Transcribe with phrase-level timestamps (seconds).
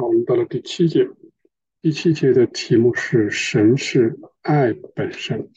[0.00, 1.06] 好，我们到了第七节。
[1.82, 5.50] 第七节的题目是“神是爱本身”，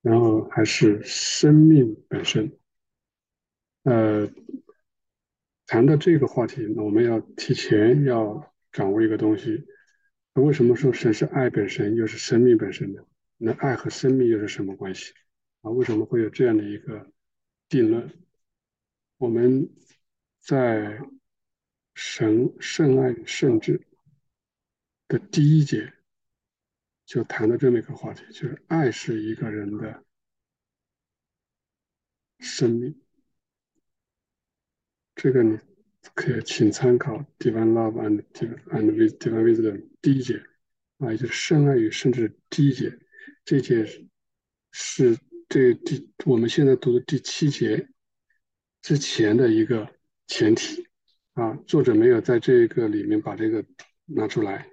[0.00, 2.56] 然后还是生命本身。
[3.82, 4.30] 呃，
[5.66, 9.66] 谈到这个话题，那我们要提前要掌握一个东西：
[10.34, 13.02] 为什么说神是爱本身，又是生命本身呢？
[13.38, 15.12] 那爱和生命又是什么关系？
[15.62, 17.10] 啊，为什么会有这样的一个
[17.68, 18.08] 定论？
[19.16, 19.68] 我们
[20.38, 21.00] 在。
[22.00, 23.84] 神圣爱与圣智
[25.08, 25.92] 的第一节
[27.04, 30.04] 就谈到这么一个话题，就是爱是一个人的
[32.38, 33.02] 生命。
[35.16, 35.58] 这个你
[36.14, 38.22] 可以请参考《Divine Love and
[38.68, 40.40] and Divine Wisdom》第一节
[40.98, 42.96] 啊，也就是圣爱与圣智第一节。
[43.44, 43.84] 这节
[44.70, 45.18] 是
[45.48, 47.88] 这第我们现在读的第七节
[48.82, 49.92] 之前的一个
[50.28, 50.87] 前提。
[51.38, 53.64] 啊，作者没有在这个里面把这个
[54.06, 54.68] 拿出来，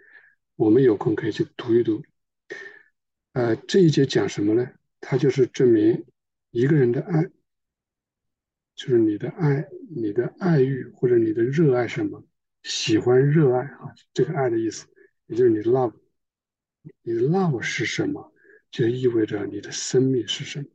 [0.55, 2.01] 我们有空可以去读一读。
[3.33, 4.67] 呃，这一节讲什么呢？
[4.99, 6.07] 它就是证明
[6.49, 7.23] 一个人的爱，
[8.73, 12.25] 就是你的爱，你的爱欲或者你的热爱什么，
[12.63, 14.87] 喜欢热爱啊，这个爱的意思，
[15.27, 15.93] 也就是你 love，
[17.03, 18.33] 你的 love 是什么，
[18.71, 20.65] 就意味着你的生命是什么。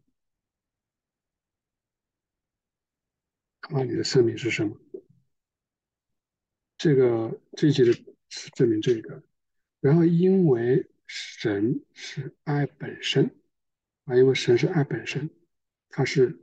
[3.77, 4.77] 啊，你的生命是什么？
[6.81, 7.93] 这个这一节的
[8.31, 9.23] 是证明这个，
[9.81, 13.39] 然后因为神是爱本身
[14.05, 15.29] 啊，因为神是爱本身，
[15.91, 16.41] 他是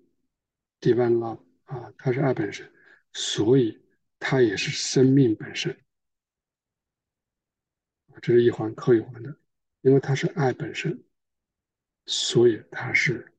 [0.80, 2.71] divine love 啊，他是爱本身，
[3.13, 3.81] 所以
[4.19, 5.75] 他也是生命本身。
[8.21, 9.35] 这是一环扣一环的，
[9.81, 11.03] 因为他是爱本身，
[12.05, 13.33] 所以他是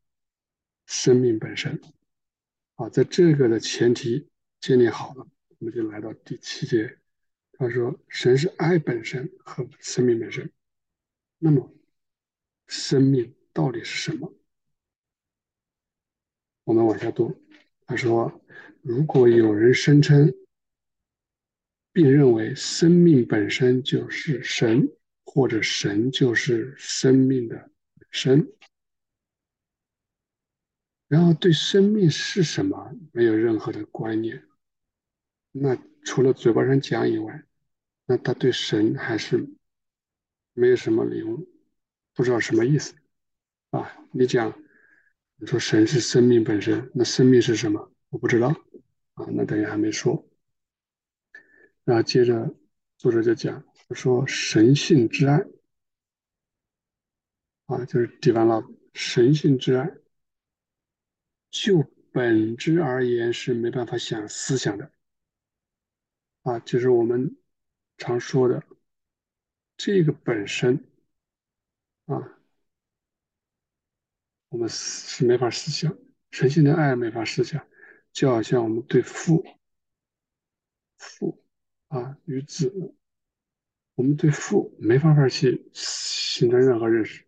[0.86, 1.80] 生命本身。
[2.74, 4.28] 啊，在这个的前提
[4.60, 5.28] 建立好了。
[5.58, 6.98] 我们就来到第七节，
[7.54, 10.52] 他说：“神是爱本身和生命本身。
[11.38, 11.74] 那么，
[12.68, 14.32] 生命到底是什么？”
[16.62, 17.44] 我们往下读，
[17.86, 18.40] 他说
[18.82, 20.32] ：“如果有人声称，
[21.92, 24.88] 并认为生命本身就是神，
[25.24, 27.72] 或者神就是生命的
[28.12, 28.52] 神，
[31.08, 34.40] 然后对生命是什么没有任何的观念。”
[35.60, 37.42] 那除了嘴巴上讲以外，
[38.06, 39.48] 那他对神还是
[40.52, 41.48] 没有什么领悟，
[42.14, 42.94] 不知道什么意思
[43.70, 43.92] 啊？
[44.12, 44.62] 你讲，
[45.36, 47.92] 你说神是生命本身，那生命是什么？
[48.08, 48.48] 我不知道
[49.14, 49.26] 啊。
[49.32, 50.26] 那等于还没说。
[51.84, 52.54] 然后接着
[52.96, 55.44] 作者就讲，说神性之爱
[57.66, 59.90] 啊，就是 divine love，神性之爱，
[61.50, 61.82] 就
[62.12, 64.90] 本质而言是没办法想思想的。
[66.42, 67.36] 啊，就是我们
[67.96, 68.62] 常说的
[69.76, 70.84] 这个本身
[72.06, 72.38] 啊，
[74.48, 75.96] 我们是没法思想，
[76.30, 77.66] 神性的爱没法思想，
[78.12, 79.44] 就好像我们对父
[80.96, 81.44] 父
[81.88, 82.94] 啊与子，
[83.94, 87.24] 我们对父没办法去形成任何认识，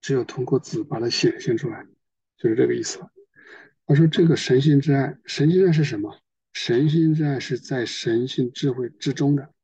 [0.00, 1.86] 只有通过子把它显现出来，
[2.36, 2.98] 就是这个意思。
[3.86, 6.20] 他说这个神性之爱，神性爱是什么？
[6.52, 9.54] 神性之爱是在神性智慧之中的，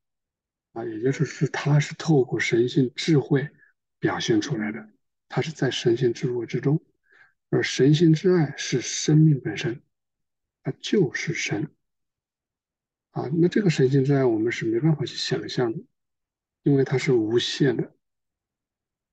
[0.73, 3.49] 啊，也就是是它是透过神性智慧
[3.99, 4.89] 表现出来的，
[5.29, 6.81] 它是在神性智慧之中，
[7.51, 9.83] 而神性之爱是生命本身，
[10.63, 11.69] 它就是神，
[13.11, 15.79] 啊，那这个神性之爱我们是没办法去想象的，
[16.63, 17.93] 因为它是无限的，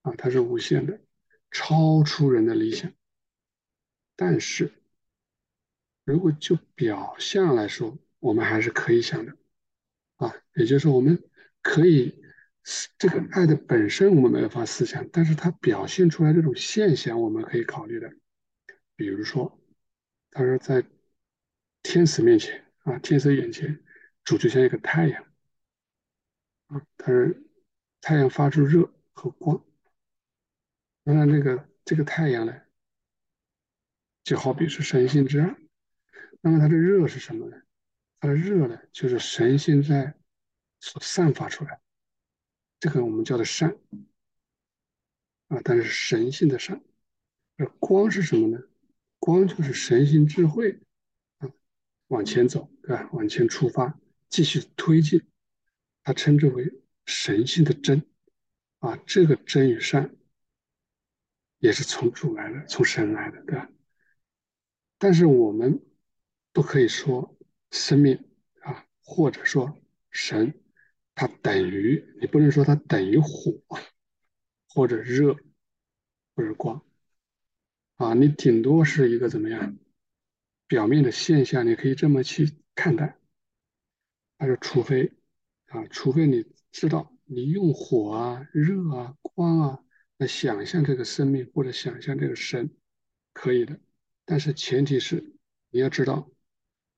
[0.03, 1.01] 啊，它是无限的，
[1.49, 2.93] 超出人的理想，
[4.15, 4.71] 但是。
[6.03, 9.37] 如果就表象来说，我们还是可以想的，
[10.17, 11.21] 啊，也就是，我们
[11.61, 12.21] 可以
[12.97, 18.11] 这个爱的本身我们没有法思想，但是它表现出来这种现象，我们可以考虑的。
[18.95, 19.59] 比如说，
[20.31, 20.83] 他说在
[21.83, 23.83] 天使面前啊，天使眼前，
[24.23, 25.23] 主就像一个太阳，
[26.67, 27.33] 啊，他说
[28.01, 29.63] 太阳发出热和光，
[31.03, 32.61] 那那个这个太阳呢，
[34.23, 35.60] 就好比是神性之爱。
[36.41, 37.61] 那么它的热是什么呢？
[38.19, 40.15] 它的热呢，就是神现在
[40.79, 41.79] 所散发出来，
[42.79, 43.77] 这个我们叫做善
[45.47, 46.83] 啊，但是神性的善。
[47.57, 48.59] 而光是什么呢？
[49.19, 50.81] 光就是神性智慧
[51.37, 51.49] 啊，
[52.07, 53.09] 往前走，对吧？
[53.13, 55.21] 往前出发，继续推进，
[56.03, 58.03] 它称之为神性的真
[58.79, 58.97] 啊。
[59.05, 60.15] 这个真与善
[61.59, 63.69] 也是从主来的，从神来的，对吧？
[64.97, 65.83] 但是我们。
[66.53, 67.37] 不可以说
[67.71, 68.29] 生命
[68.61, 69.77] 啊，或者说
[70.09, 70.53] 神
[71.15, 73.61] 它等于，你不能说它等于火
[74.67, 75.35] 或者热
[76.35, 76.83] 或者光
[77.95, 79.77] 啊，你顶多是一个怎么样
[80.67, 83.17] 表面的现象，你可以这么去看待。
[84.37, 85.13] 但是除非
[85.67, 89.83] 啊，除非你知道你用火啊、热啊、光啊
[90.17, 92.75] 来想象这个生命或者想象这个神，
[93.33, 93.79] 可以的。
[94.25, 95.35] 但是前提是
[95.69, 96.29] 你要知道，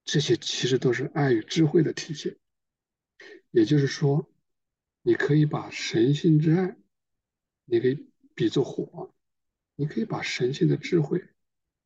[0.06, 2.38] 这些其实都是爱与智慧的体现。
[3.52, 4.30] 也就是说，
[5.02, 6.76] 你可以把神性之爱，
[7.66, 9.14] 你可以比作火，
[9.76, 11.24] 你可以把神性的智慧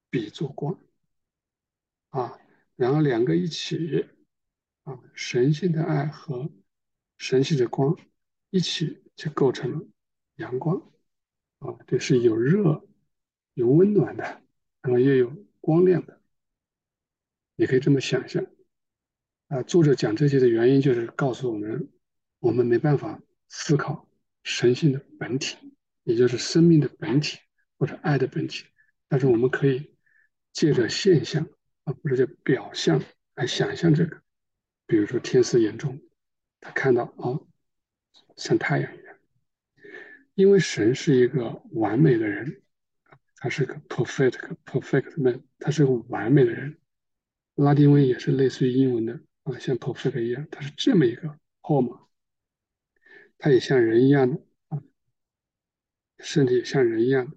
[0.09, 0.79] 比作光，
[2.09, 2.39] 啊，
[2.75, 4.07] 然后两个一起，
[4.83, 6.49] 啊，神性的爱和
[7.17, 7.99] 神性的光
[8.49, 9.85] 一起就构成了
[10.35, 10.77] 阳光，
[11.59, 12.87] 啊，这是有热、
[13.55, 14.23] 有温暖的，
[14.81, 16.16] 然后又有光亮的，
[17.57, 18.45] 你可以这么想象。
[19.47, 21.89] 啊，作者讲这些的原因就是告诉我们，
[22.39, 24.07] 我们没办法思考
[24.43, 25.57] 神性的本体，
[26.03, 27.39] 也就是生命的本体
[27.79, 28.65] 或者爱的本体，
[29.07, 29.95] 但是我们可以
[30.53, 31.47] 借着现象
[31.85, 33.01] 啊，或者叫表象
[33.35, 34.21] 来想象这个。
[34.85, 35.99] 比如说天使眼中，
[36.59, 37.47] 他看到哦，
[38.35, 39.15] 像太阳一样，
[40.35, 42.61] 因为神是一个完美的人，
[43.37, 46.77] 他是个 perfect perfect man，他是个完美的人。
[47.57, 49.19] 拉丁文也是类似于英文的。
[49.43, 52.01] 啊，像 perfect 一样，它是这么一个号码，
[53.37, 54.83] 它也像人一样的啊，
[56.19, 57.33] 身体像人一样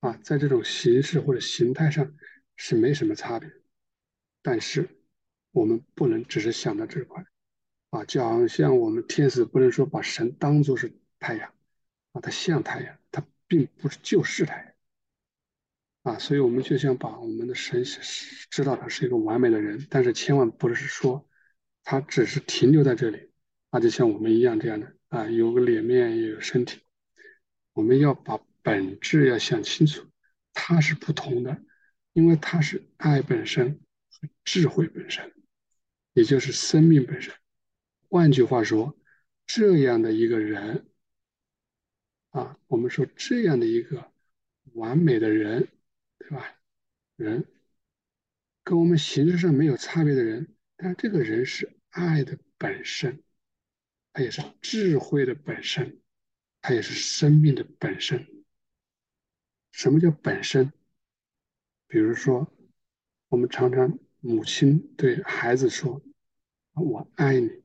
[0.00, 2.16] 啊，在这种形式或者形态上
[2.56, 3.52] 是没什么差别，
[4.40, 4.88] 但是
[5.50, 7.22] 我们不能只是想到这块
[7.90, 11.52] 啊，就好像我们天使不能说把神当作是太阳
[12.12, 14.71] 啊，它像太阳，它并不是就是太阳
[16.02, 17.84] 啊，所以我们就想把我们的神
[18.50, 21.28] 知道他是一个完美的人，但是千万不是说。
[21.84, 23.32] 他只是停留在这里，
[23.72, 26.80] 那就像我们一样这样的啊，有个脸面，也有身体。
[27.72, 30.06] 我们要把本质要想清楚，
[30.52, 31.60] 它是不同的，
[32.12, 35.32] 因为它是爱本身和智慧本身，
[36.12, 37.34] 也就是生命本身。
[38.08, 38.96] 换句话说，
[39.44, 40.86] 这样的一个人
[42.30, 44.12] 啊，我们说这样的一个
[44.74, 45.66] 完美的人，
[46.22, 46.56] 对吧？
[47.16, 47.46] 人
[48.64, 50.54] 跟我们形式上没有差别的人。
[50.76, 53.22] 但这个人是爱的本身，
[54.12, 56.00] 他也是智慧的本身，
[56.60, 58.44] 他也是生命的本身。
[59.70, 60.72] 什么叫本身？
[61.86, 62.52] 比如说，
[63.28, 66.02] 我们常常母亲对孩子说
[66.74, 67.62] ：“我爱你。”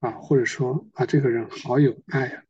[0.00, 2.44] 啊，或者说啊，这个人好有爱啊。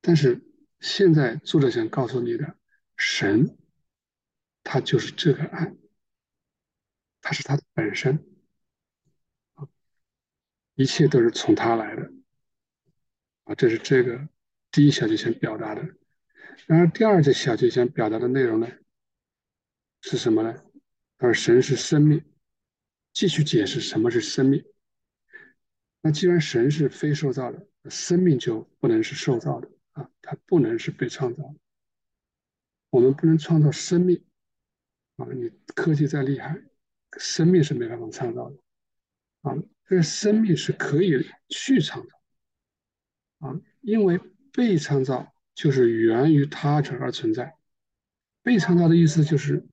[0.00, 0.42] 但是
[0.80, 2.56] 现在作者想告诉你的，
[3.00, 3.56] 神，
[4.62, 5.74] 他就是这个爱。
[7.22, 8.24] 它是它的本身，
[10.74, 12.10] 一切都是从它来的，
[13.44, 14.26] 啊，这是这个
[14.70, 15.82] 第一小节想表达的。
[16.66, 18.66] 然而第二节小节想表达的内容呢，
[20.00, 20.64] 是什么呢？
[21.18, 22.24] 而神是生命，
[23.12, 24.64] 继续解释什么是生命。
[26.00, 31.54] 那既然神是非受造的，生命就不能是受造的啊，它不能是被创造的。
[32.90, 34.24] 我们不能创造生命
[35.16, 36.60] 啊，你科技再厉害。
[37.18, 38.56] 生命是没办法创造的
[39.42, 39.54] 啊，
[39.86, 42.12] 这个生命是可以去创造
[43.38, 44.20] 啊，因为
[44.52, 47.56] 被创造就是源于他者而存在。
[48.42, 49.66] 被创造的意思就是，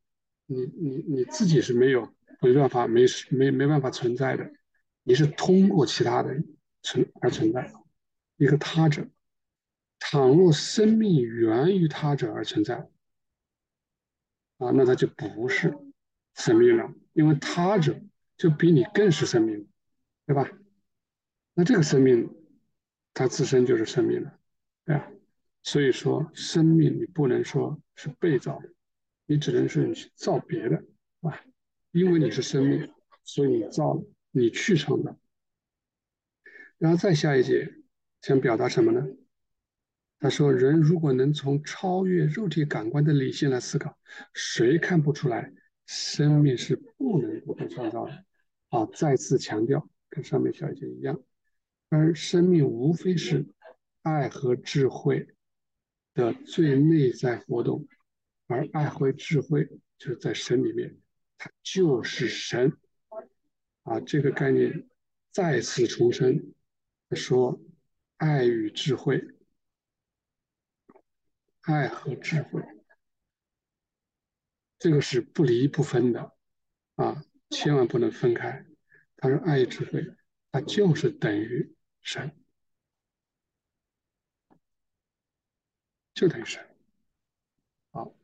[0.46, 4.52] 你你你自己是没有没办法没没没办法存在的，
[5.04, 6.36] 你是通过其他的
[6.82, 7.72] 存而存在
[8.38, 9.08] 一个他者。
[10.00, 12.88] 倘若生命源于他者而存在
[14.58, 15.78] 啊，那它就不是
[16.36, 16.94] 生命了。
[17.14, 18.00] 因为他者
[18.38, 19.68] 就比你更是生命，
[20.28, 20.48] 对吧？
[21.56, 22.30] 那这个生命，
[23.14, 24.40] 它自身就是生命了，
[24.86, 25.12] 对吧？
[25.64, 28.70] 所以说，生命你不能说是被造的，
[29.26, 30.84] 你只能是你去造别的，
[31.22, 31.44] 啊，
[31.92, 35.18] 因为你是生命，所以你造了，你去创造。
[36.78, 37.74] 然后再下一节，
[38.22, 39.08] 想表达什么呢？
[40.20, 43.98] 他说：人如果能从超越肉体感官的理性来思考，
[44.34, 45.54] 谁看不出来？
[45.86, 48.26] 生命是不能够被创造的，
[48.70, 48.86] 啊！
[48.94, 51.22] 再次强调，跟上面小节一样，
[51.90, 53.46] 而生命无非是
[54.02, 55.28] 爱和智慧
[56.14, 57.88] 的最内在活动，
[58.48, 59.66] 而爱和智慧
[59.98, 60.98] 就是在神里面，
[61.38, 62.74] 它就是神，
[63.84, 64.00] 啊！
[64.02, 64.90] 这个概念
[65.32, 66.54] 再次重申，
[67.12, 67.62] 说
[68.18, 69.24] 爱与智慧，
[71.68, 72.64] 爱和智慧。
[74.80, 76.34] 这个是不离不分的，
[76.96, 78.66] 啊，千万不能分开。
[79.18, 80.16] 他说爱与智慧，
[80.50, 82.32] 它就是等于神，
[86.14, 86.66] 就等于神。
[87.92, 88.16] 好，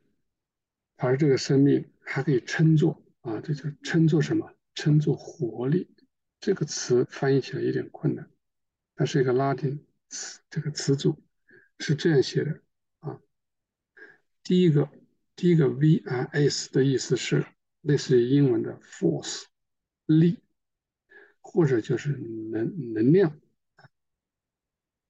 [0.96, 4.54] 而这个生命还可以称作啊，这就称作什么？
[4.74, 5.94] 称作活力。
[6.40, 8.30] 这个词翻译起来有点困难，
[8.96, 11.22] 它是一个拉丁词，这个词组
[11.78, 12.63] 是这样写的。
[14.44, 14.90] 第一个，
[15.34, 17.46] 第一个 V I S 的意思是
[17.80, 19.44] 类似于英文的 force
[20.04, 20.38] 力，
[21.40, 23.40] 或者就是能能量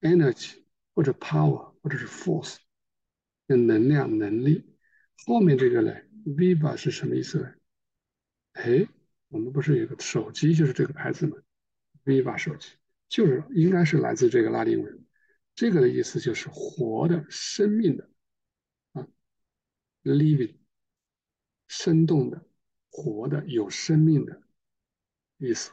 [0.00, 0.62] energy
[0.94, 2.58] 或者 power 或者是 force
[3.48, 4.76] 的能量能力。
[5.26, 5.92] 后面这个呢
[6.24, 7.52] ，Viva 是什么意思呢？
[8.52, 8.86] 哎，
[9.26, 11.36] 我们不是有个手机就是这个牌子吗
[12.04, 12.68] ？Viva 手机
[13.08, 15.04] 就是应该是来自这个拉丁文，
[15.56, 18.08] 这个的意思就是活的、生命的
[20.04, 20.54] ，living，
[21.66, 22.46] 生动的、
[22.90, 24.42] 活的、有生命的
[25.38, 25.72] 意思。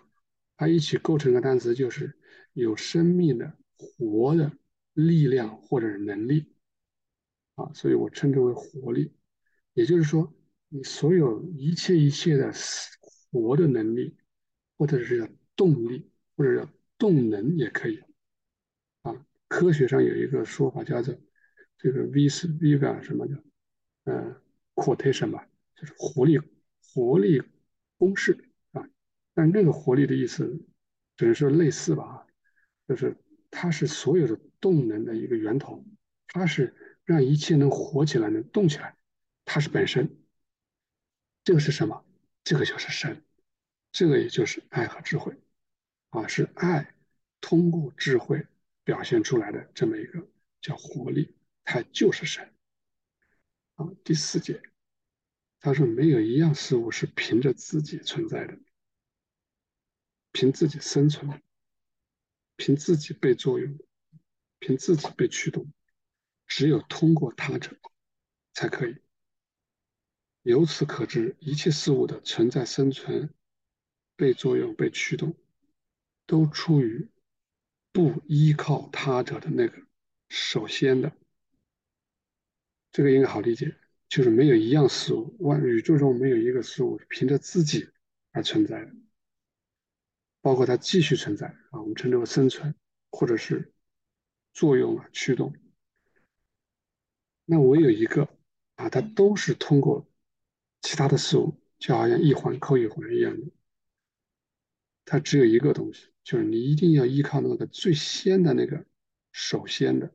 [0.58, 2.18] 它一起构成个单词就是
[2.54, 4.52] 有生命的、活的
[4.94, 6.54] 力量或者是能力
[7.56, 9.14] 啊，所以我称之为活力。
[9.74, 10.34] 也就是说，
[10.70, 12.52] 你所有一切一切的
[13.32, 14.18] 活的能力，
[14.78, 18.00] 或者是叫动力，或者叫动能也可以。
[19.02, 21.18] 啊，科学上有一个说法叫做
[21.78, 23.44] 这个 vis viva，什么的，
[24.12, 24.41] 呃
[24.75, 26.39] ，quotation 吧，就是活力
[26.94, 27.41] 活力
[27.98, 28.84] 公式啊。
[29.34, 30.65] 但那个活力的意思
[31.15, 32.27] 只能说类似吧，
[32.88, 33.15] 就是
[33.50, 35.84] 它是所有的动能的一个源头，
[36.27, 36.75] 它是
[37.06, 38.96] 让一切能活起来、能动起来。
[39.46, 40.18] 它是本身，
[41.44, 42.06] 这个是什么？
[42.44, 43.24] 这个就是神，
[43.91, 45.38] 这个也就是爱和智慧，
[46.10, 46.94] 啊，是爱
[47.39, 48.46] 通过智慧
[48.84, 50.27] 表现出来的这么一个
[50.62, 52.51] 叫活力，它就是神。
[54.04, 54.62] 第四节，
[55.60, 58.58] 他说没有一样事物是凭着自己存在的，
[60.32, 61.42] 凭自己生存，
[62.56, 63.78] 凭自己被作用，
[64.60, 65.72] 凭自己被驱动，
[66.48, 67.78] 只有通过他者
[68.54, 68.96] 才可以。
[70.44, 73.34] 由此可知，一切事物的存在、生存、
[74.16, 75.36] 被作用、被驱动，
[76.26, 77.08] 都出于
[77.92, 79.86] 不依靠他者的那个
[80.30, 81.16] 首先的。
[82.91, 83.75] 这个应该好理解，
[84.10, 87.89] 就是没有一样事物，万宇宙中没有一个事物凭着自己
[88.31, 88.91] 而存在的，
[90.41, 92.75] 包括它继续存在啊，我们称之为生存，
[93.12, 93.74] 或者是
[94.53, 95.53] 作用啊、驱动。
[97.45, 98.27] 那唯有一个
[98.75, 100.07] 啊，它都是通过。
[100.83, 103.51] 其他的事物就好像一环扣一环一样的，
[105.05, 108.83] 它只有一个东西，就是你一定要依靠那个最先的那个
[109.31, 110.12] 首先的。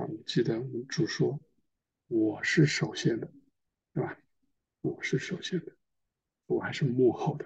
[0.00, 1.38] 啊，记得我们主说，
[2.08, 3.30] 我是首先的，
[3.92, 4.18] 对吧？
[4.80, 5.76] 我是首先的，
[6.46, 7.44] 我还是幕后的，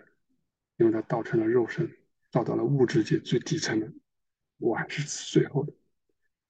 [0.77, 1.91] 因为它造成了肉身，
[2.31, 3.93] 造到了物质界最底层的，
[4.59, 5.73] 我还是最后的，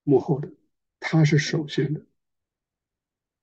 [0.03, 0.53] 幕后的，
[1.01, 2.05] 他是首先的。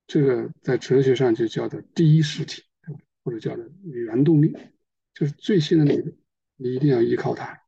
[0.06, 3.02] 这个在哲学上就叫做第一实体，对吧？
[3.24, 4.56] 或者叫做原动力，
[5.16, 6.14] 就是最新的那个，
[6.58, 7.60] 你一定要依靠它。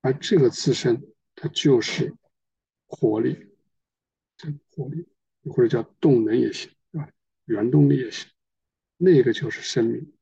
[0.00, 2.12] 而这个自身，它就是
[2.86, 3.53] 活力，
[4.36, 5.06] 这个活力
[5.44, 7.10] 或者叫动能也行，对吧？
[7.44, 8.30] 原动力也行，
[8.96, 10.12] 那个就是生命，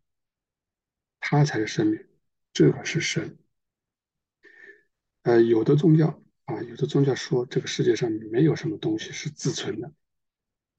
[1.20, 2.06] 它才是生命，
[2.52, 3.38] 这个是神。
[5.22, 9.92] 呃，有的宗教啊，有的宗教说这个世界上没有什么东西是自存的。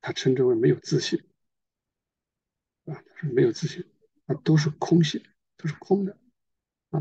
[0.05, 1.17] 他称之为没有自信，
[2.83, 3.89] 啊，他说没有自信，
[4.25, 5.23] 啊，都是空性，
[5.55, 6.19] 都是空的，
[6.89, 6.99] 啊，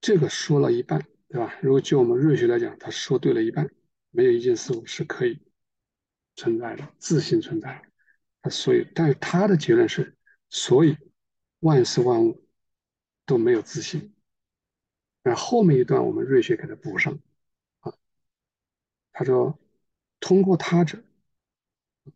[0.00, 1.58] 这个说了一半，对吧？
[1.62, 3.70] 如果就我们瑞学来讲，他说对了一半，
[4.10, 5.40] 没有一件事物是可以
[6.36, 7.82] 存在的，自信存在，
[8.42, 10.14] 他所以，但是他的结论是，
[10.50, 10.98] 所以
[11.60, 12.46] 万事万物
[13.24, 14.14] 都没有自信，
[15.22, 17.18] 那后面一段我们瑞学给他补上，
[17.80, 17.94] 啊，
[19.12, 19.58] 他说。
[20.24, 21.02] 通过他者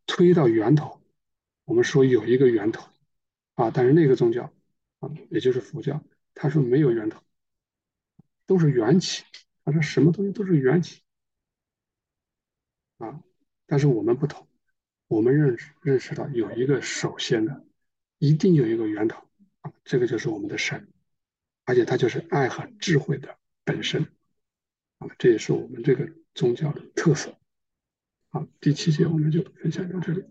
[0.06, 1.02] 推到源头，
[1.64, 2.88] 我们说有一个源头
[3.56, 4.44] 啊，但是那个宗教
[5.00, 6.00] 啊，也就是佛教，
[6.32, 7.20] 他说没有源头，
[8.46, 9.24] 都是缘起。
[9.64, 11.02] 他说什么东西都是缘起
[12.98, 13.20] 啊，
[13.66, 14.46] 但是我们不同，
[15.08, 17.64] 我们认识认识到有一个首先的，
[18.18, 19.28] 一定有一个源头
[19.62, 20.88] 啊，这个就是我们的神，
[21.64, 24.06] 而且它就是爱和智慧的本身
[24.98, 27.36] 啊，这也是我们这个宗教的特色。
[28.28, 30.24] 好，第七节我们就分享到这里。